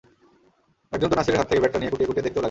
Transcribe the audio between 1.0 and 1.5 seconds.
তো নাসিরের হাত